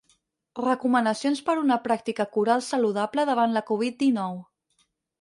Recomanacions 0.59 1.43
per 1.51 1.55
una 1.65 1.77
pràctica 1.85 2.27
coral 2.39 2.65
saludable 2.71 3.29
davant 3.33 3.57
la 3.59 3.67
Covid 3.73 4.03
dinou. 4.05 4.39